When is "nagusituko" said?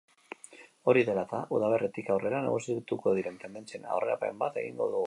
2.49-3.17